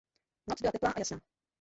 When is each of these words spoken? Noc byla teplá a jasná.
Noc 0.47 0.61
byla 0.61 0.71
teplá 0.71 0.89
a 0.91 0.99
jasná. 0.99 1.19